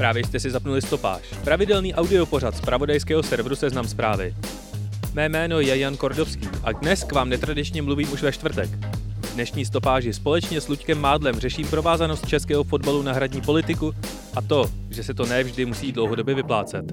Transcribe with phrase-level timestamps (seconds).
[0.00, 1.22] Právě jste si zapnuli stopáž.
[1.44, 4.34] Pravidelný audiopořad z pravodajského serveru Seznam zprávy.
[5.12, 8.70] Mé jméno je Jan Kordovský a dnes k vám netradičně mluvím už ve čtvrtek.
[9.20, 13.94] V dnešní stopáži společně s Luďkem Mádlem řeším provázanost českého fotbalu na hradní politiku
[14.36, 16.84] a to, že se to nevždy musí dlouhodobě vyplácet.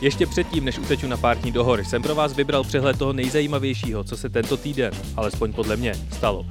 [0.00, 3.12] Ještě předtím, než uteču na pár dní do hor, jsem pro vás vybral přehled toho
[3.12, 6.46] nejzajímavějšího, co se tento týden, alespoň podle mě, stalo.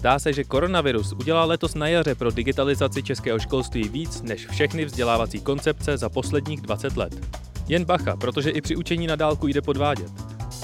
[0.00, 4.84] Zdá se, že koronavirus udělal letos na jaře pro digitalizaci českého školství víc než všechny
[4.84, 7.26] vzdělávací koncepce za posledních 20 let.
[7.68, 10.10] Jen bacha, protože i při učení na dálku jde podvádět.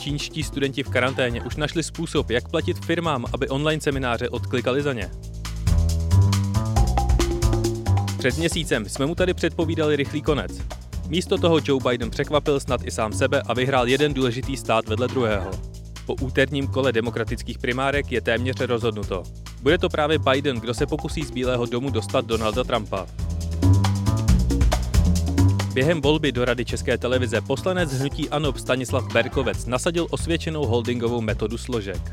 [0.01, 4.93] Čínští studenti v karanténě už našli způsob, jak platit firmám, aby online semináře odklikali za
[4.93, 5.11] ně.
[8.19, 10.53] Před měsícem jsme mu tady předpovídali rychlý konec.
[11.09, 15.09] Místo toho Joe Biden překvapil snad i sám sebe a vyhrál jeden důležitý stát vedle
[15.09, 15.76] druhého.
[16.07, 19.23] Po úterním kole demokratických primárek je téměř rozhodnuto.
[19.63, 23.07] Bude to právě Biden, kdo se pokusí z Bílého domu dostat Donalda Trumpa.
[25.73, 31.59] Během volby do Rady České televize poslanec hnutí ANO Stanislav Berkovec nasadil osvědčenou holdingovou metodu
[31.59, 32.13] složek.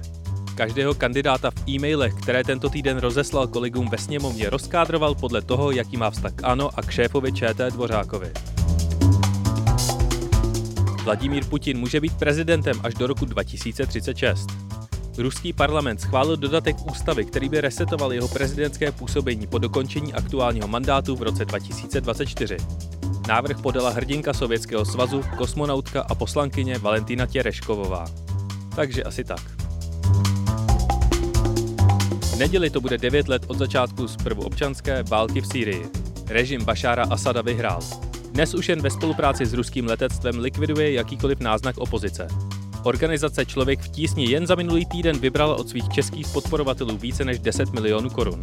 [0.56, 5.98] Každého kandidáta v e-mailech, které tento týden rozeslal kolegům ve sněmovně, rozkádroval podle toho, jaký
[5.98, 8.32] má vztah k ANO a k šéfovi ČT Dvořákovi.
[11.04, 14.48] Vladimír Putin může být prezidentem až do roku 2036.
[15.18, 21.16] Ruský parlament schválil dodatek ústavy, který by resetoval jeho prezidentské působení po dokončení aktuálního mandátu
[21.16, 22.58] v roce 2024.
[23.28, 28.06] Návrh podala hrdinka Sovětského svazu, kosmonautka a poslankyně Valentína Těreškovová.
[28.76, 29.42] Takže asi tak.
[32.22, 35.86] V neděli to bude 9 let od začátku zprvu občanské války v Sýrii.
[36.28, 37.82] Režim Bašára Asada vyhrál.
[38.34, 42.28] Dnes už jen ve spolupráci s ruským letectvem likviduje jakýkoliv náznak opozice.
[42.84, 47.40] Organizace Člověk v tísni jen za minulý týden vybrala od svých českých podporovatelů více než
[47.40, 48.42] 10 milionů korun.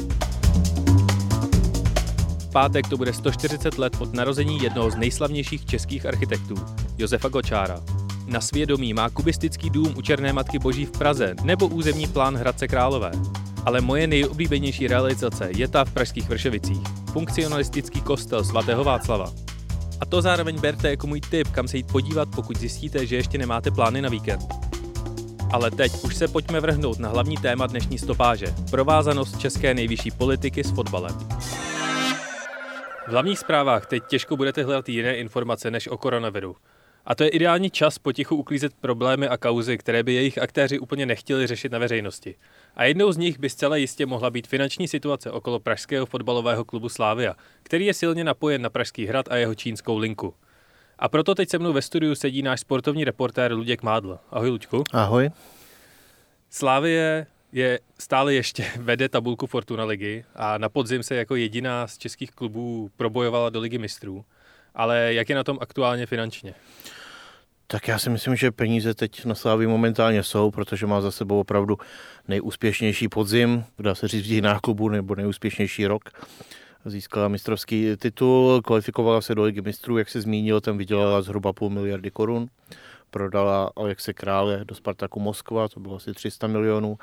[2.39, 6.55] V pátek to bude 140 let od narození jednoho z nejslavnějších českých architektů,
[6.99, 7.81] Josefa Gočára.
[8.27, 12.69] Na svědomí má kubistický dům u Černé Matky Boží v Praze nebo územní plán Hradce
[12.69, 13.13] Králové.
[13.67, 19.50] Ale moje nejoblíbenější realizace je ta v pražských Vrševicích, funkcionalistický kostel svatého Václava.
[20.01, 23.39] A to zároveň berte jako můj tip, kam se jít podívat, pokud zjistíte, že ještě
[23.39, 24.43] nemáte plány na víkend.
[25.53, 28.47] Ale teď už se pojďme vrhnout na hlavní téma dnešní stopáže.
[28.71, 31.19] Provázanost české nejvyšší politiky s fotbalem.
[33.07, 36.57] V hlavních zprávách teď těžko budete hledat jiné informace než o koronaviru.
[37.05, 41.07] A to je ideální čas potichu uklízet problémy a kauzy, které by jejich aktéři úplně
[41.07, 42.35] nechtěli řešit na veřejnosti.
[42.75, 46.89] A jednou z nich by zcela jistě mohla být finanční situace okolo pražského fotbalového klubu
[46.89, 50.35] Slávia, který je silně napojen na Pražský hrad a jeho čínskou linku.
[50.99, 54.19] A proto teď se mnou ve studiu sedí náš sportovní reportér Luděk Mádl.
[54.31, 54.85] Ahoj Luďku.
[54.93, 55.31] Ahoj.
[56.51, 61.99] Slávie je stále ještě vede tabulku Fortuna ligy a na podzim se jako jediná z
[61.99, 64.25] českých klubů probojovala do ligy mistrů.
[64.75, 66.55] Ale jak je na tom aktuálně finančně?
[67.67, 71.41] Tak já si myslím, že peníze teď na Slávy momentálně jsou, protože má za sebou
[71.41, 71.79] opravdu
[72.29, 76.09] nejúspěšnější podzim, dá se říct v dějinách klubu, nebo nejúspěšnější rok.
[76.85, 81.71] Získala mistrovský titul, kvalifikovala se do ligy mistrů, jak se zmínil, tam vydělala zhruba půl
[81.71, 82.49] miliardy korun
[83.11, 86.99] prodala Alexe Krále do Spartaku Moskva, to bylo asi 300 milionů.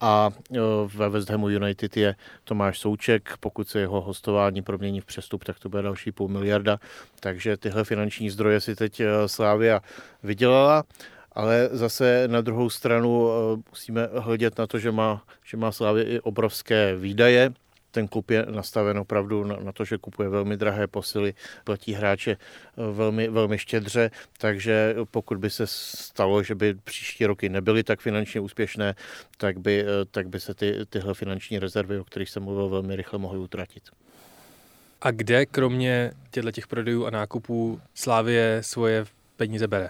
[0.00, 0.58] A e,
[0.96, 2.14] ve West Hamu United je
[2.44, 6.78] Tomáš Souček, pokud se jeho hostování promění v přestup, tak to bude další půl miliarda.
[7.20, 9.80] Takže tyhle finanční zdroje si teď e, Slávia
[10.22, 10.84] vydělala
[11.32, 16.04] ale zase na druhou stranu e, musíme hledět na to, že má, že má Slávě
[16.04, 17.52] i obrovské výdaje,
[17.90, 21.34] ten klub je nastaven opravdu na, na to, že kupuje velmi drahé posily,
[21.64, 27.48] platí hráče eh, velmi, velmi štědře, takže pokud by se stalo, že by příští roky
[27.48, 28.94] nebyly tak finančně úspěšné,
[29.36, 32.96] tak by, eh, tak by se ty, tyhle finanční rezervy, o kterých jsem mluvil, velmi
[32.96, 33.82] rychle mohly utratit.
[35.00, 39.04] A kde kromě těchto těch prodejů a nákupů Slávie svoje
[39.36, 39.88] peníze bere?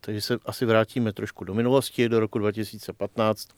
[0.00, 3.48] Takže se asi vrátíme trošku do minulosti, do roku 2015,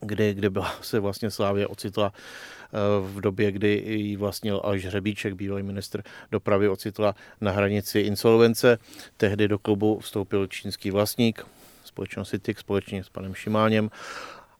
[0.00, 5.34] kdy, kdy byla se vlastně Slávě ocitla eh, v době, kdy ji vlastnil Aleš Hřebíček,
[5.34, 6.02] bývalý ministr
[6.32, 8.78] dopravy, ocitla na hranici insolvence.
[9.16, 11.46] Tehdy do klubu vstoupil čínský vlastník
[11.84, 13.90] společnosti TIC společně s panem Šimáněm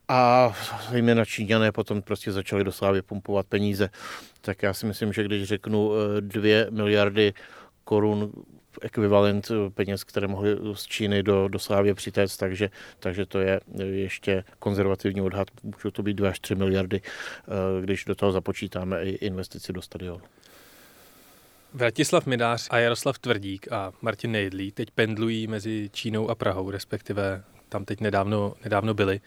[0.07, 0.53] a
[0.91, 3.89] zejména Číňané potom prostě začali do Slávy pumpovat peníze.
[4.41, 7.33] Tak já si myslím, že když řeknu 2 miliardy
[7.83, 8.31] korun
[8.81, 12.69] ekvivalent peněz, které mohly z Číny do, do Slávě přitéct, takže,
[12.99, 15.47] takže to je ještě konzervativní odhad.
[15.63, 17.01] Můžou to být 2 až 3 miliardy,
[17.81, 20.21] když do toho započítáme i investici do stadionu.
[21.73, 27.43] Vratislav Midář a Jaroslav Tvrdík a Martin Nejdlí teď pendlují mezi Čínou a Prahou, respektive
[27.69, 29.21] tam teď nedávno, nedávno byli.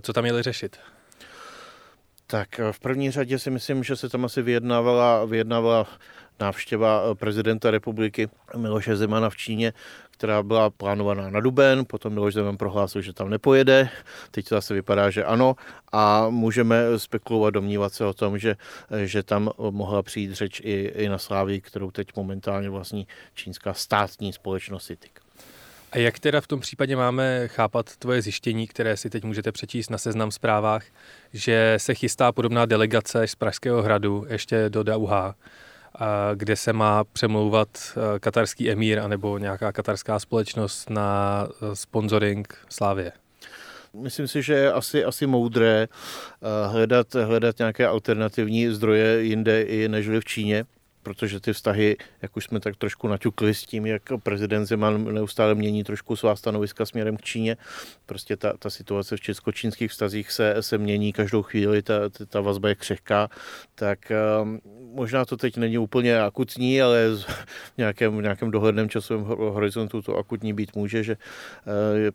[0.00, 0.76] Co tam měli řešit?
[2.26, 5.86] Tak v první řadě si myslím, že se tam asi vyjednávala, vyjednávala
[6.40, 9.72] návštěva prezidenta republiky Miloše Zemana v Číně,
[10.10, 13.88] která byla plánovaná na duben, potom Miloš Zeman prohlásil, že tam nepojede,
[14.30, 15.56] teď to zase vypadá, že ano.
[15.92, 18.56] A můžeme spekulovat, domnívat se o tom, že,
[19.04, 24.32] že tam mohla přijít řeč i, i na Slávii, kterou teď momentálně vlastní čínská státní
[24.32, 25.12] společnost CITIC.
[25.92, 29.90] A jak teda v tom případě máme chápat tvoje zjištění, které si teď můžete přečíst
[29.90, 30.84] na seznam zprávách,
[31.32, 35.34] že se chystá podobná delegace z Pražského hradu ještě do DAUH,
[36.34, 43.12] kde se má přemlouvat eh, katarský emír anebo nějaká katarská společnost na eh, sponsoring Slávě?
[43.94, 49.88] Myslím si, že je asi, asi moudré eh, hledat, hledat nějaké alternativní zdroje jinde i
[49.88, 50.64] než v Číně
[51.08, 55.54] protože ty vztahy, jak už jsme tak trošku naťukli s tím, jak prezident Zeman neustále
[55.54, 57.56] mění trošku svá stanoviska směrem k Číně,
[58.06, 61.94] prostě ta, ta situace v česko-čínských vztazích se, se mění každou chvíli, ta,
[62.28, 63.28] ta vazba je křehká,
[63.74, 64.12] tak
[64.42, 64.60] um,
[64.92, 67.24] možná to teď není úplně akutní, ale v
[67.78, 71.72] nějakém, v nějakém dohledném časovém horizontu to akutní být může, že uh,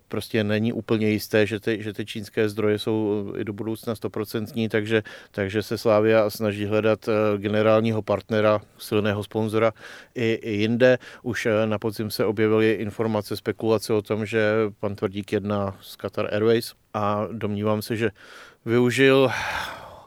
[0.07, 4.69] prostě není úplně jisté, že ty, že ty čínské zdroje jsou i do budoucna stoprocentní,
[4.69, 9.71] takže, takže se Slávia snaží hledat uh, generálního partnera silného sponzora
[10.15, 11.00] i, i jinde.
[11.24, 15.95] Už eh, na podzim se objevily informace, spekulace o tom, že pan Tvrdík jedná z
[15.95, 18.12] Qatar Airways a domnívám se, že
[18.65, 19.31] využil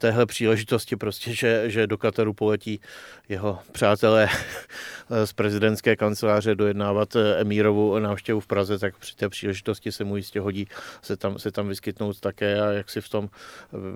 [0.06, 2.80] téhle příležitosti prostě, že, že do Kataru poletí
[3.28, 4.28] jeho přátelé
[5.24, 10.40] z prezidentské kanceláře dojednávat Emírovu návštěvu v Praze, tak při té příležitosti se mu jistě
[10.40, 10.68] hodí
[11.02, 13.28] se tam, se tam vyskytnout také a jak si v tom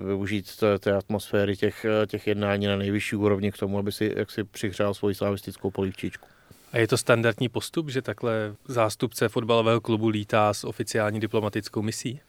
[0.05, 4.31] využít té, té atmosféry těch, těch jednání na nejvyšší úrovni k tomu, aby si jak
[4.31, 6.27] si přihřál svoji slavistickou polívčičku.
[6.71, 12.19] A je to standardní postup, že takhle zástupce fotbalového klubu lítá s oficiální diplomatickou misí?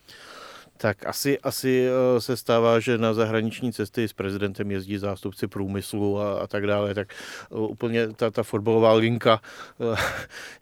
[0.83, 6.21] Tak asi, asi eh, se stává, že na zahraniční cesty s prezidentem jezdí zástupci průmyslu
[6.21, 9.41] a, a tak dále, tak eh, úplně ta, ta fotbalová linka,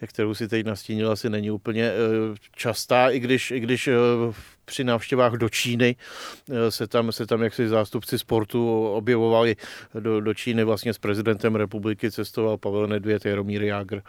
[0.00, 1.92] eh, kterou si teď nastínil, asi není úplně
[2.56, 3.88] častá, i když, i když
[4.70, 5.96] při návštěvách do Číny
[6.50, 9.56] eh, se tam, se tam jaksi zástupci sportu objevovali
[10.00, 14.02] do, do Číny vlastně s prezidentem republiky cestoval Pavel Nedvěd, Jaromír Jágr,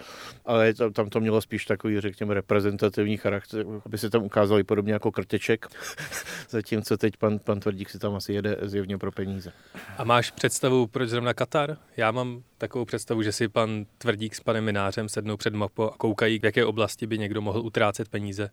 [0.45, 5.11] ale tam, to mělo spíš takový, řekněme, reprezentativní charakter, aby se tam ukázali podobně jako
[5.11, 5.65] krteček,
[6.49, 9.51] zatímco teď pan, pan Tvrdík si tam asi jede zjevně pro peníze.
[9.97, 11.77] A máš představu, proč zrovna Katar?
[11.97, 15.97] Já mám takovou představu, že si pan Tvrdík s panem Minářem sednou před mapo a
[15.97, 18.49] koukají, v jaké oblasti by někdo mohl utrácet peníze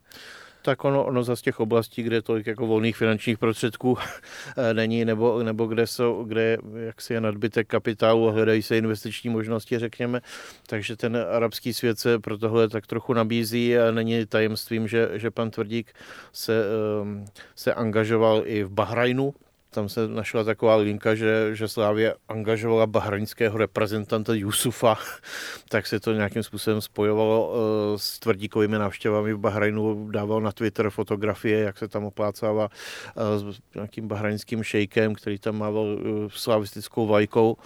[0.63, 3.99] tak ono, ono za z těch oblastí, kde tolik jako volných finančních prostředků
[4.57, 9.31] eh, není, nebo, nebo kde, jsou, kde jaksi je nadbytek kapitálu a hledají se investiční
[9.31, 10.21] možnosti, řekněme.
[10.67, 15.31] Takže ten arabský svět se pro tohle tak trochu nabízí a není tajemstvím, že, že
[15.31, 15.93] pan Tvrdík
[16.33, 16.65] se,
[17.03, 19.35] ehm, se angažoval i v Bahrajnu,
[19.71, 24.99] tam se našla taková linka, že, že Slávě angažovala bahrajnského reprezentanta Jusufa,
[25.69, 27.57] tak se to nějakým způsobem spojovalo uh,
[27.97, 33.59] s tvrdíkovými návštěvami v Bahrajnu, dával na Twitter fotografie, jak se tam oplácává uh, s
[33.75, 37.57] nějakým bahrajnským šejkem, který tam mával uh, slavistickou vajkou,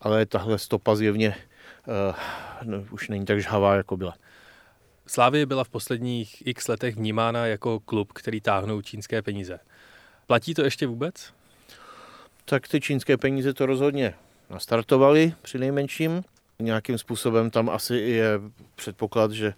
[0.00, 1.34] ale tahle stopa zjevně
[2.62, 4.14] no, už není tak žhavá, jako byla.
[5.06, 9.58] Slávie byla v posledních x letech vnímána jako klub, který táhnou čínské peníze.
[10.26, 11.32] Platí to ještě vůbec?
[12.44, 14.14] Tak ty čínské peníze to rozhodně
[14.50, 16.22] nastartovaly při nejmenším.
[16.58, 18.40] Nějakým způsobem tam asi je
[18.74, 19.54] předpoklad, že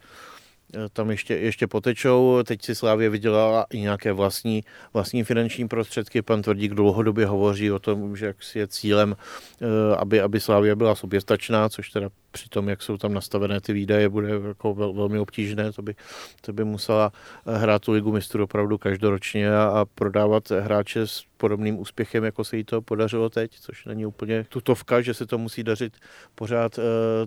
[0.92, 2.42] tam ještě, ještě potečou.
[2.42, 4.64] Teď si Slávě vydělala i nějaké vlastní,
[4.94, 6.22] vlastní finanční prostředky.
[6.22, 9.16] Pan Tvrdík dlouhodobě hovoří o tom, že jak si je cílem,
[9.62, 13.72] eh, aby, aby Slávě byla soběstačná, což teda při tom, jak jsou tam nastavené ty
[13.72, 15.72] výdaje, bude jako vel, velmi obtížné.
[15.72, 15.94] To by,
[16.40, 17.12] to by musela
[17.46, 22.56] hrát tu ligu mistrů opravdu každoročně a, a prodávat hráče s podobným úspěchem, jako se
[22.56, 25.96] jí to podařilo teď, což není úplně tutovka, že se to musí dařit
[26.34, 26.82] pořád e,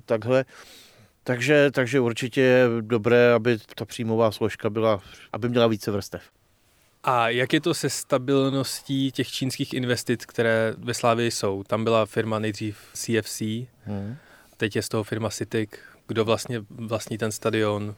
[0.06, 0.46] takhle.
[1.28, 5.02] Takže, takže určitě je dobré, aby ta příjmová složka byla,
[5.34, 6.22] aby měla více vrstev.
[7.04, 11.64] A jak je to se stabilností těch čínských investic, které ve Slávii jsou?
[11.64, 13.42] Tam byla firma nejdřív CFC,
[13.86, 14.16] hmm
[14.58, 15.70] teď je z toho firma Citic,
[16.08, 17.96] kdo vlastně vlastní ten stadion,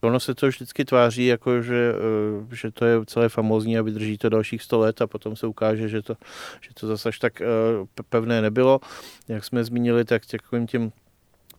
[0.00, 4.18] Ono se to vždycky tváří, jako že, eh, že to je celé famózní a vydrží
[4.18, 6.14] to dalších 100 let a potom se ukáže, že to,
[6.60, 7.42] že to zase až tak
[8.08, 8.80] pevné nebylo.
[9.28, 10.92] Jak jsme zmínili, tak takovým tím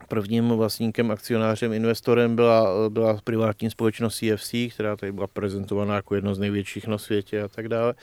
[0.08, 6.36] Prvním vlastníkem, akcionářem, investorem byla, byla privátní společnost CFC, která tady byla prezentovaná jako jedno
[6.36, 7.94] z největších na světě a tak dále.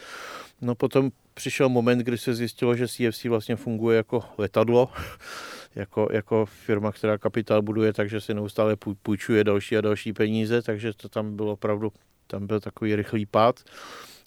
[0.60, 4.88] No potom přišel moment, kdy se zjistilo, že CFC vlastně funguje jako letadlo,
[5.74, 10.92] jako, jako firma, která kapitál buduje, takže si neustále půjčuje další a další peníze, takže
[10.96, 11.92] to tam bylo opravdu,
[12.26, 13.60] tam byl takový rychlý pád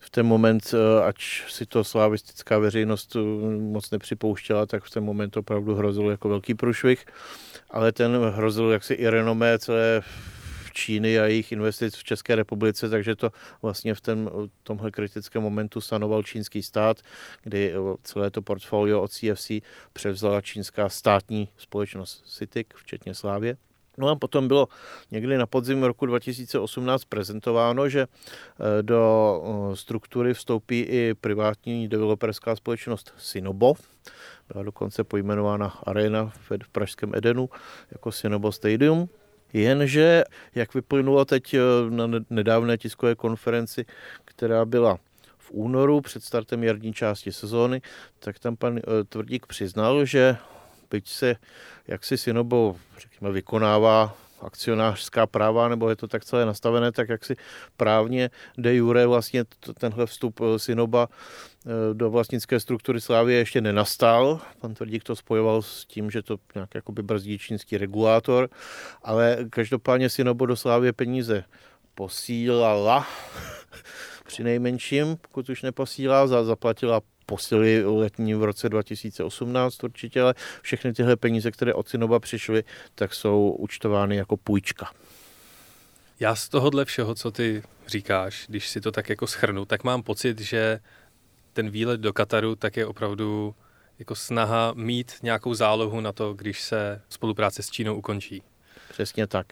[0.03, 3.19] v ten moment, eh, ač si to slavistická veřejnost eh,
[3.59, 7.05] moc nepřipouštěla, tak v ten moment opravdu hrozilo jako velký průšvih,
[7.71, 10.01] ale ten hrozil jaksi i renomé celé
[10.73, 13.31] Číny a jejich investic v České republice, takže to
[13.61, 14.29] vlastně v ten,
[14.63, 17.01] tomhle kritickém momentu stanoval čínský stát,
[17.43, 19.51] kdy celé to portfolio od CFC
[19.93, 23.57] převzala čínská státní společnost CITIC, včetně Slávě.
[23.97, 24.67] No a potom bylo
[25.11, 32.55] někdy na podzim roku 2018 prezentováno, že eh, do eh, struktury vstoupí i privátní developerská
[32.55, 33.73] společnost Sinobo.
[34.53, 37.49] Byla dokonce pojmenována arena v pražském Edenu
[37.91, 39.09] jako Sinobo Stadium.
[39.53, 40.23] Jenže,
[40.55, 41.59] jak vyplynulo teď eh,
[41.89, 43.85] na nedávné tiskové konferenci,
[44.25, 44.97] která byla
[45.37, 47.81] v únoru před startem jarní části sezóny,
[48.19, 50.37] tak tam pan Tvrdík přiznal, že
[50.93, 51.35] byť se
[51.87, 57.35] jaksi Sinobo, řekněme, vykonává akcionářská práva, nebo je to tak celé nastavené, tak jak si
[57.77, 59.45] právně de jure vlastně
[59.79, 64.41] tenhle vstup eh, Sinoba eh, do vlastnické struktury Slávy ještě nenastal.
[64.61, 68.49] Pan Tvrdík to spojoval s tím, že to nějak jakoby brzdí čínský regulátor,
[69.03, 71.43] ale každopádně Sinobo do Slávy peníze
[71.95, 73.07] posílala
[74.23, 81.15] při nejmenším, pokud už neposílá, zaplatila posily letní v roce 2018 určitě, ale všechny tyhle
[81.15, 82.63] peníze, které od Sinova přišly,
[82.95, 84.91] tak jsou účtovány jako půjčka.
[86.19, 90.03] Já z tohohle všeho, co ty říkáš, když si to tak jako schrnu, tak mám
[90.03, 90.79] pocit, že
[91.53, 93.55] ten výlet do Kataru tak je opravdu
[93.99, 98.43] jako snaha mít nějakou zálohu na to, když se spolupráce s Čínou ukončí.
[98.93, 99.47] Přesně tak.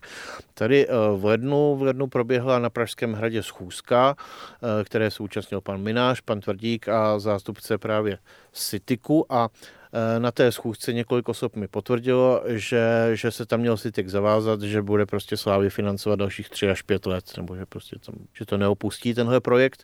[0.54, 5.62] Tady eh, v lednu, v lednu proběhla na Pražském hradě schůzka, eh, které se účastnil
[5.62, 8.18] pan Mináš, pan Tvrdík a zástupce právě
[8.52, 9.50] Citiku a
[9.94, 14.62] eh, na té schůzce několik osob mi potvrdilo, že, že se tam měl Citik zavázat,
[14.62, 18.46] že bude prostě Slávy financovat dalších 3 až 5 let, nebo že prostě tam, že
[18.46, 19.84] to neopustí tenhle projekt.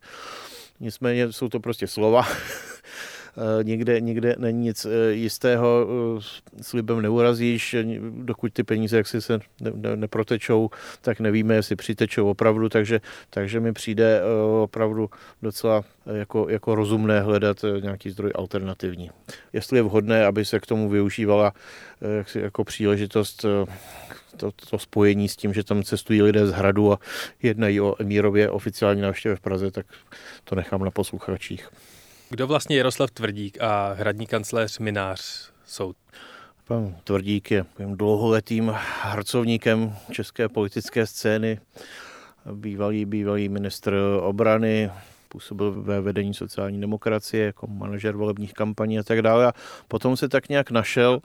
[0.80, 2.28] Nicméně jsou to prostě slova.
[3.38, 7.76] Eh, nikde, nikde není nic eh, jistého, eh, slibem neurazíš,
[8.24, 10.70] dokud ty peníze jaksi se ne, ne, neprotečou,
[11.02, 14.22] tak nevíme, jestli přitečou opravdu, takže, takže mi přijde
[14.64, 15.10] opravdu
[15.42, 19.10] docela jako, jako rozumné hledat nějaký zdroj alternativní.
[19.54, 21.54] Jestli je vhodné, aby se k tomu využívala
[22.18, 23.46] jaksi jako příležitost
[24.38, 27.00] to, to spojení s tím, že tam cestují lidé z hradu a
[27.44, 29.86] jednají o Emírově oficiální návštěvě v Praze, tak
[30.44, 31.70] to nechám na posluchačích.
[32.30, 35.94] Kdo vlastně Jaroslav Tvrdík a hradní kancléř Minář jsou?
[36.68, 41.60] Pan Tvrdík je dlouholetým harcovníkem české politické scény,
[42.52, 44.92] bývalý, bývalý ministr obrany,
[45.30, 49.46] působil ve vedení sociální demokracie jako manažer volebních kampaní a tak dále.
[49.46, 49.54] A
[49.88, 51.20] potom se tak nějak našel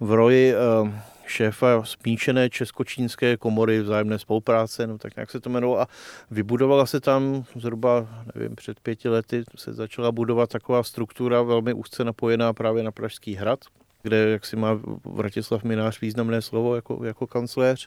[0.00, 5.80] v roji eh, šéfa smíšené česko-čínské komory vzájemné spolupráce, no tak nějak se to jmenovalo
[5.80, 5.88] a
[6.30, 12.04] vybudovala se tam zhruba, nevím, před pěti lety se začala budovat taková struktura velmi úzce
[12.04, 13.58] napojená právě na Pražský hrad,
[14.02, 17.86] kde jak si má Vratislav Minář významné slovo jako, jako kancléř.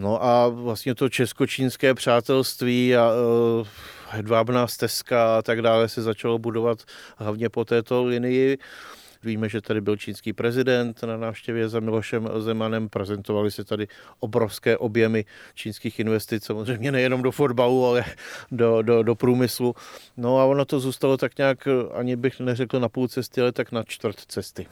[0.00, 3.66] No a vlastně to česko-čínské přátelství a uh,
[4.08, 6.82] hedvábná stezka a tak dále se začalo budovat
[7.16, 8.58] hlavně po této linii.
[9.24, 13.88] Víme, že tady byl čínský prezident na návštěvě za Milošem Zemanem, prezentovali se tady
[14.20, 18.04] obrovské objemy čínských investic, samozřejmě nejenom do fotbalu, ale
[18.50, 19.74] do, do, do průmyslu.
[20.16, 23.72] No a ono to zůstalo tak nějak, ani bych neřekl na půl cesty, ale tak
[23.72, 24.66] na čtvrt cesty.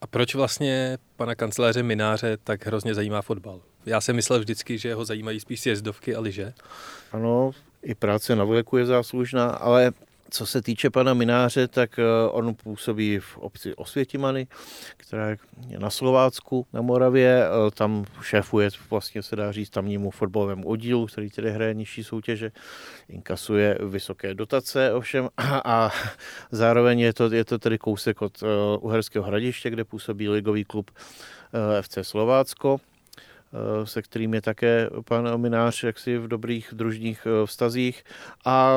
[0.00, 3.60] A proč vlastně pana kanceláře Mináře tak hrozně zajímá fotbal?
[3.86, 6.52] Já jsem myslel vždycky, že ho zajímají spíš sjezdovky a liže.
[7.12, 7.50] Ano,
[7.82, 9.92] i práce na vleku je záslužná, ale
[10.30, 14.46] co se týče pana Mináře, tak eh, on působí v obci Osvětimany,
[14.96, 15.28] která
[15.68, 17.44] je na Slovácku, na Moravě.
[17.44, 22.52] Eh, tam šéfuje, vlastně se dá říct, tamnímu fotbalovému oddílu, který tedy hraje nižší soutěže,
[23.08, 25.28] inkasuje vysoké dotace ovšem
[25.64, 25.90] a
[26.50, 28.46] zároveň je to, je to tedy kousek od eh,
[28.80, 30.90] Uherského hradiště, kde působí ligový klub
[31.80, 32.80] FC Slovácko.
[33.52, 38.04] Eh, se kterým je také pan Minář jaksi v dobrých družních eh, vztazích
[38.44, 38.76] a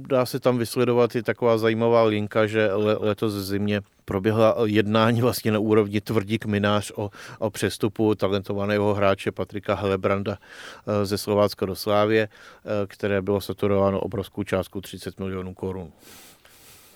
[0.00, 5.58] dá se tam vysledovat i taková zajímavá linka, že letos zimě proběhla jednání vlastně na
[5.58, 10.38] úrovni tvrdík Minář o, o přestupu talentovaného hráče Patrika Helebranda
[10.86, 12.28] eh, ze Slovácka do Slávě,
[12.86, 15.92] které bylo saturováno obrovskou částku 30 milionů korun.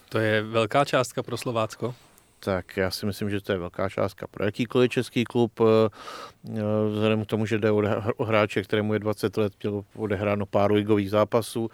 [0.08, 1.94] To je velká částka pro Slovácko?
[2.44, 5.60] Tak já si myslím, že to je velká částka pro jakýkoliv český klub.
[5.60, 6.60] Eh,
[6.90, 7.70] vzhledem k tomu, že jde
[8.16, 11.70] o hráče, kterému je 20 let, měl odehráno pár ligových zápasů.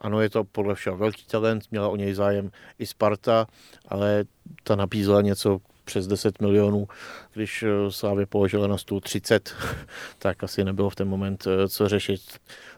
[0.00, 3.46] Ano, je to podle všeho velký talent, měla o něj zájem i Sparta,
[3.88, 4.24] ale
[4.62, 5.60] ta nabízela něco
[5.90, 6.88] přes 10 milionů,
[7.34, 9.54] když eh, Slávě položila na stůl 30,
[10.18, 12.20] tak asi nebylo v ten moment eh, co řešit.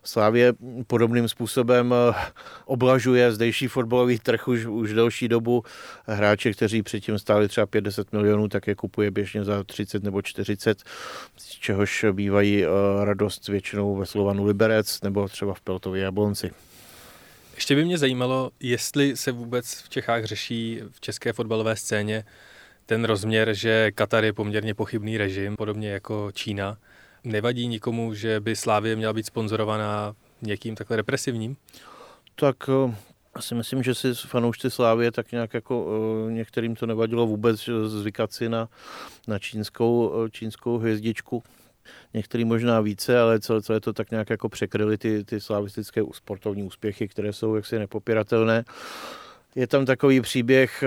[0.04, 0.52] Slávě
[0.86, 2.14] podobným způsobem eh,
[2.64, 5.64] oblažuje zdejší fotbalový trh už, už delší dobu.
[6.06, 10.82] Hráče, kteří předtím stáli třeba 50 milionů, tak je kupuje běžně za 30 nebo 40,
[11.36, 12.64] z čehož bývají
[13.04, 16.50] radost většinou ve Slovanu Liberec nebo třeba v Peltově Jablonci.
[17.54, 22.24] Ještě by mě zajímalo, jestli se vůbec v Čechách řeší v české fotbalové scéně
[22.86, 26.78] ten rozměr, že Katar je poměrně pochybný režim, podobně jako Čína.
[27.24, 31.56] Nevadí nikomu, že by Slávě měla být sponzorovaná někým takhle represivním?
[32.34, 32.94] Tak eh,
[33.34, 35.86] asi myslím, že si fanoušci Slávě tak nějak jako
[36.28, 38.68] eh, některým to nevadilo vůbec zvykat si na,
[39.28, 41.42] na čínskou, eh, čínskou hvězdičku.
[42.14, 46.62] Některý možná více, ale celé, celé to tak nějak jako překryly ty, ty slavistické sportovní
[46.62, 48.64] úspěchy, které jsou jaksi nepopiratelné.
[49.54, 50.84] Je tam takový příběh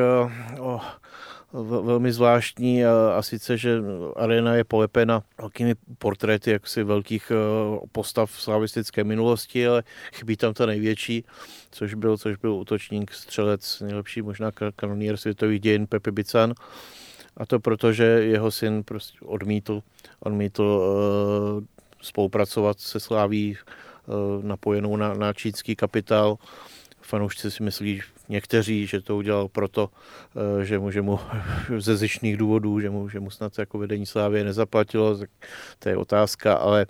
[0.59, 0.81] o
[1.81, 3.81] velmi zvláštní a, a sice, že
[4.15, 7.35] arena je polepena velkými portréty jaksi velkých e,
[7.91, 9.83] postav slavistické minulosti, ale
[10.13, 11.25] chybí tam ta největší,
[11.71, 16.53] což byl, což byl útočník, střelec, nejlepší možná kanonier světových dějin Pepe Bican.
[17.37, 19.81] A to proto, že jeho syn prostě odmítl,
[20.19, 21.63] odmítl uh,
[22.01, 23.57] spolupracovat se Sláví
[24.07, 26.37] uh, napojenou na, na čínský kapitál.
[27.05, 29.89] Fanoušci si myslí, někteří, že to udělal proto,
[30.61, 31.19] eh, že mu, že mu
[31.77, 35.29] ze zjištných důvodů, že mu, že mu snad jako vedení Slávě nezaplatilo, tak
[35.79, 36.85] to je otázka, ale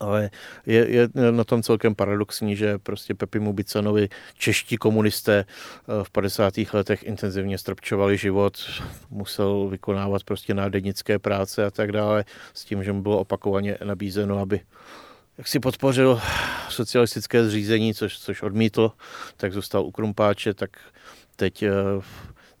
[0.00, 0.30] ale
[0.66, 6.54] je, je na tom celkem paradoxní, že prostě Pepi Mubicanovi čeští komunisté eh, v 50.
[6.72, 8.58] letech intenzivně strpčovali život,
[9.10, 12.24] musel vykonávat prostě nádenícké práce a tak dále,
[12.54, 14.60] s tím, že mu bylo opakovaně nabízeno, aby
[15.38, 16.20] jak si podpořil
[16.68, 18.92] socialistické zřízení, což, což odmítl,
[19.36, 20.70] tak zůstal u Krumpáče, tak
[21.36, 21.72] teď, eh,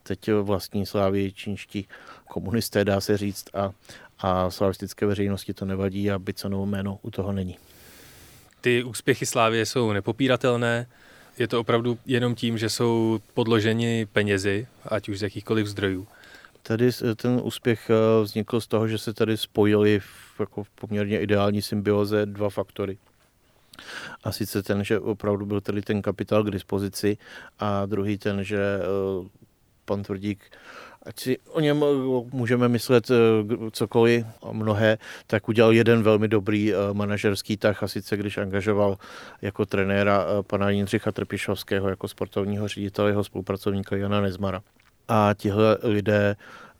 [0.02, 1.88] teď vlastní slávy čínští
[2.28, 3.70] komunisté, dá se říct, a,
[4.18, 7.58] a slavistické veřejnosti to nevadí a Bicanovo jméno u toho není.
[8.60, 10.86] Ty úspěchy Slávě jsou nepopíratelné.
[11.38, 16.06] Je to opravdu jenom tím, že jsou podloženi penězi, ať už z jakýchkoliv zdrojů.
[16.66, 21.20] Tady ten úspěch eh, vznikl z toho, že se tady spojili v jako v poměrně
[21.20, 22.98] ideální symbioze dva faktory.
[24.24, 27.18] A sice ten, že opravdu byl tady ten kapitál k dispozici
[27.58, 29.28] a druhý ten, že eh,
[29.84, 30.40] pan Tvrdík
[31.02, 31.86] ať si o něm eh,
[32.32, 33.10] můžeme myslet
[33.72, 38.98] cokoliv, mnohé, tak udělal jeden velmi dobrý manažerský tah a sice když angažoval
[39.42, 44.62] jako trenéra pana Jindřicha Trpišovského jako sportovního ředitele jeho spolupracovníka Jana Nezmara.
[45.08, 46.36] A tihle lidé,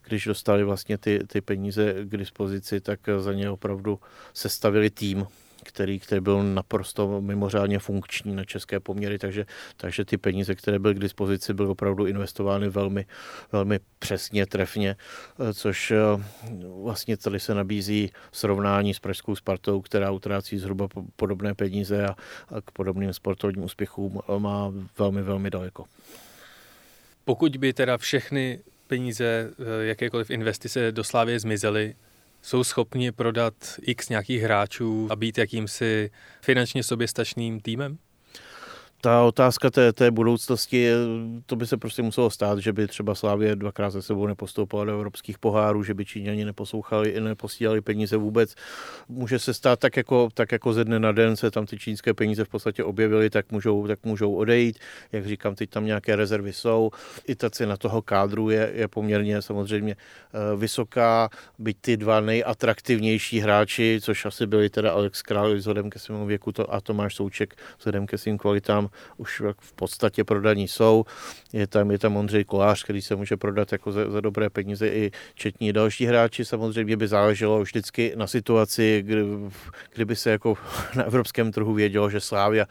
[0.07, 3.99] když dostali vlastně ty, ty peníze k dispozici, tak za ně opravdu
[4.33, 5.27] sestavili tým,
[5.63, 9.45] který, který byl naprosto mimořádně funkční na české poměry, takže,
[9.77, 13.05] takže ty peníze, které byly k dispozici, byly opravdu investovány velmi,
[13.51, 14.95] velmi přesně, trefně,
[15.53, 15.97] což eh,
[16.83, 22.15] vlastně tady se nabízí srovnání s Pražskou Spartou, která utrácí zhruba podobné peníze a,
[22.49, 25.85] a k podobným sportovním úspěchům má velmi, velmi daleko.
[27.27, 31.95] Pokud by teda všechny peníze, eh, jakékoliv investice do Slávě zmizely,
[32.41, 36.11] jsou schopni prodat x nějakých hráčů a být jakýmsi
[36.41, 37.97] finančně soběstačným týmem?
[39.01, 40.89] Ta otázka té, té budoucnosti,
[41.45, 44.91] to by se prostě muselo stát, že by třeba Slávě dvakrát za sebou nepostoupila do
[44.91, 48.55] evropských pohárů, že by Číňani neposlouchali i neposílali peníze vůbec.
[49.09, 52.13] Může se stát tak jako, tak jako ze dne na den se tam ty čínské
[52.13, 54.79] peníze v podstatě objevily, tak můžou, tak můžou odejít.
[55.11, 56.91] Jak říkám, teď tam nějaké rezervy jsou.
[57.27, 61.29] I ta cena toho kádru je, je poměrně samozřejmě eh, vysoká,
[61.59, 66.51] byť ty dva nejatraktivnější hráči, což asi byli teda Alex Král vzhledem ke svému věku
[66.51, 71.05] to, a Tomáš Souček vzhledem ke svým kvalitám, už v podstatě prodaní jsou.
[71.53, 74.87] Je tam, je tam Ondřej Kolář, který se může prodat jako za, za dobré peníze
[74.87, 76.45] i četní další hráči.
[76.45, 79.25] Samozřejmě by záleželo vždycky na situaci, kdy,
[79.93, 80.57] kdyby se jako
[80.95, 82.65] na evropském trhu vědělo, že Slávia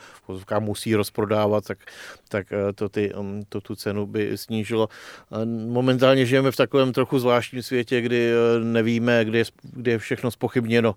[0.59, 1.79] musí rozprodávat, tak,
[2.29, 4.89] tak eh, to, ty, um, to tu cenu by snížilo.
[5.67, 10.31] Momentálně žijeme v takovém trochu zvláštním světě, kdy eh, nevíme, kdy je, kdy je všechno
[10.31, 10.95] spochybněno.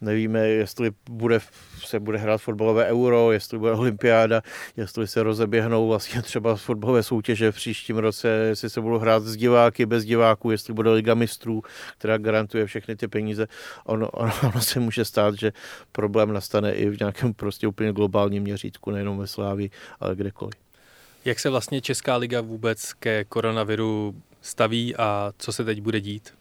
[0.00, 1.40] Nevíme, jestli bude
[1.86, 4.42] se bude hrát fotbalové euro, jestli bude olympiáda,
[4.76, 9.36] jestli se rozeběhnou vlastně třeba fotbalové soutěže v příštím roce, jestli se budou hrát s
[9.36, 11.62] diváky, bez diváků, jestli bude Liga mistrů,
[11.98, 13.48] která garantuje všechny ty peníze.
[13.84, 15.52] Ono, ono, ono se může stát, že
[15.92, 19.70] problém nastane i v nějakém prostě úplně globálním měřítku, nejenom ve Slávii,
[20.00, 20.54] ale kdekoliv.
[21.24, 26.39] Jak se vlastně Česká liga vůbec ke koronaviru staví a co se teď bude dít?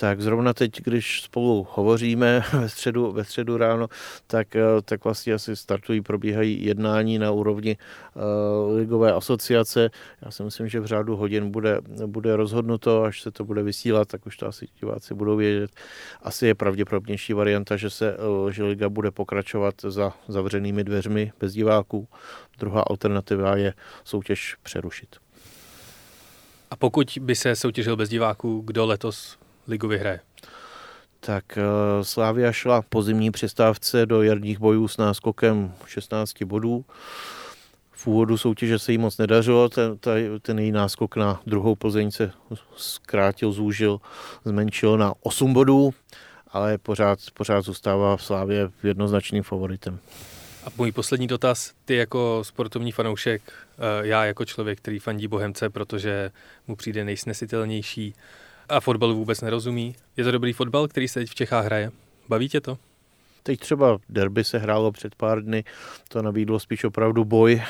[0.00, 3.88] Tak zrovna teď, když spolu hovoříme ve středu, ve středu ráno,
[4.26, 7.76] tak, eh, tak vlastně asi startují, probíhají jednání na úrovni
[8.14, 9.90] uh, ligové asociace.
[10.22, 14.08] Já si myslím, že v řádu hodin bude, bude rozhodnuto, až se to bude vysílat,
[14.08, 15.70] tak už to asi diváci budou vědět.
[16.22, 21.52] Asi je pravděpodobnější varianta, že se uh, že liga bude pokračovat za zavřenými dveřmi bez
[21.52, 22.08] diváků.
[22.58, 25.16] Druhá alternativa je soutěž přerušit.
[26.70, 30.20] A pokud by se soutěžil bez diváků, kdo letos ligu vyhraje?
[31.20, 36.84] Tak uh, Slávia šla po zimní přestávce do jarních bojů s náskokem 16 bodů.
[37.92, 39.98] V úvodu soutěže se jí moc nedařilo, ten,
[40.42, 42.32] ten její náskok na druhou Plzeň se
[42.76, 44.00] zkrátil, zúžil,
[44.44, 45.94] zmenšil na 8 bodů,
[46.48, 49.98] ale pořád, pořád zůstává v Slávě jednoznačným favoritem.
[50.64, 55.70] A můj poslední dotaz, ty jako sportovní fanoušek, eh, já jako člověk, který fandí Bohemce,
[55.70, 56.30] protože
[56.66, 58.14] mu přijde nejsnesitelnější,
[58.70, 59.94] a fotbalu vůbec nerozumí.
[60.16, 61.90] Je to dobrý fotbal, který se teď v Čechách hraje?
[62.28, 62.78] Baví tě to?
[63.42, 65.64] Teď třeba derby se hrálo před pár dny,
[66.08, 67.62] to nabídlo spíš opravdu boj.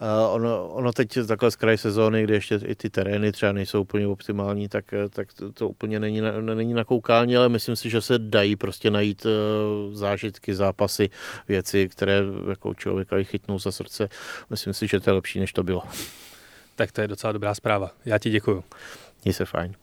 [0.00, 3.80] A ono, ono teď takhle z kraje sezóny, kde ještě i ty terény třeba nejsou
[3.80, 7.90] úplně optimální, tak, tak to, to úplně není na, není na koukání, ale myslím si,
[7.90, 11.10] že se dají prostě najít uh, zážitky, zápasy,
[11.48, 14.08] věci, které jako člověka i chytnou za srdce.
[14.50, 15.82] Myslím si, že to je lepší, než to bylo.
[16.76, 17.90] Tak to je docela dobrá zpráva.
[18.04, 18.64] Já ti děkuju.
[19.24, 19.74] Měj se fajn.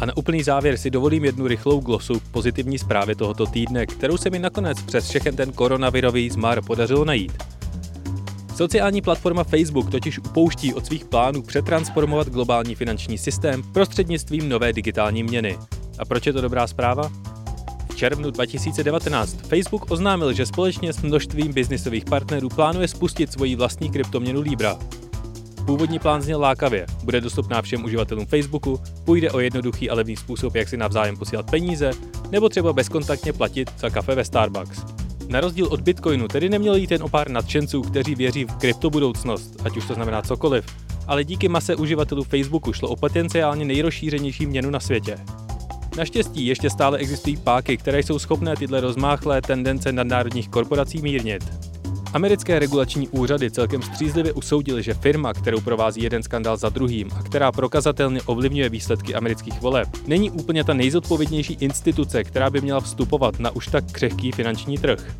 [0.00, 4.16] A na úplný závěr si dovolím jednu rychlou glosu k pozitivní zprávě tohoto týdne, kterou
[4.16, 7.32] se mi nakonec přes všechen ten koronavirový zmar podařilo najít.
[8.56, 15.22] Sociální platforma Facebook totiž upouští od svých plánů přetransformovat globální finanční systém prostřednictvím nové digitální
[15.22, 15.58] měny.
[15.98, 17.10] A proč je to dobrá zpráva?
[17.92, 23.90] V červnu 2019 Facebook oznámil, že společně s množstvím biznisových partnerů plánuje spustit svoji vlastní
[23.90, 24.78] kryptoměnu Libra.
[25.66, 30.54] Původní plán zněl lákavě, bude dostupná všem uživatelům Facebooku, půjde o jednoduchý a levný způsob,
[30.54, 31.90] jak si navzájem posílat peníze,
[32.30, 34.84] nebo třeba bezkontaktně platit za kafe ve Starbucks.
[35.28, 39.56] Na rozdíl od Bitcoinu tedy neměl jít jen o pár nadšenců, kteří věří v kryptobudoucnost,
[39.64, 40.64] ať už to znamená cokoliv,
[41.06, 45.18] ale díky mase uživatelů Facebooku šlo o potenciálně nejrozšířenější měnu na světě.
[45.96, 51.70] Naštěstí ještě stále existují páky, které jsou schopné tyhle rozmáchlé tendence nadnárodních korporací mírnit.
[52.12, 57.22] Americké regulační úřady celkem střízlivě usoudily, že firma, kterou provází jeden skandál za druhým a
[57.22, 63.38] která prokazatelně ovlivňuje výsledky amerických voleb, není úplně ta nejzodpovědnější instituce, která by měla vstupovat
[63.38, 65.14] na už tak křehký finanční trh.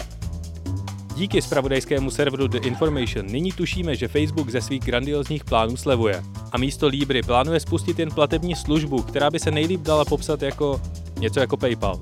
[1.14, 6.22] Díky spravodajskému serveru The Information nyní tušíme, že Facebook ze svých grandiozních plánů slevuje
[6.52, 10.80] a místo Libry plánuje spustit jen platební službu, která by se nejlíp dala popsat jako
[11.18, 12.00] něco jako PayPal.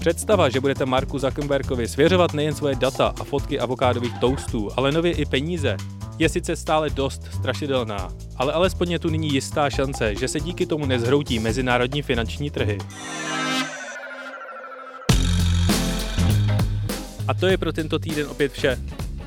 [0.00, 5.12] Představa, že budete Marku Zuckerbergovi svěřovat nejen svoje data a fotky avokádových toastů, ale nově
[5.12, 5.76] i peníze,
[6.18, 10.66] je sice stále dost strašidelná, ale alespoň je tu nyní jistá šance, že se díky
[10.66, 12.78] tomu nezhroutí mezinárodní finanční trhy.
[17.28, 18.78] A to je pro tento týden opět vše.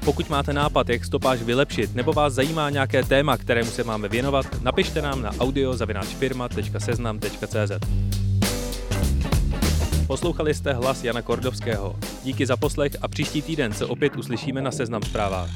[0.06, 4.46] Pokud máte nápad, jak stopáž vylepšit, nebo vás zajímá nějaké téma, kterému se máme věnovat,
[4.62, 7.72] napište nám na audio.firma.seznam.cz.
[10.08, 11.96] Poslouchali jste hlas Jana Kordovského.
[12.24, 15.50] Díky za poslech a příští týden se opět uslyšíme na Seznam zprávách.